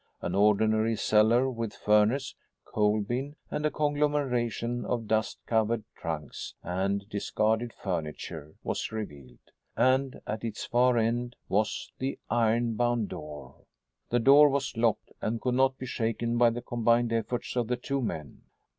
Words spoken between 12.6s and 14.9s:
bound door. The door was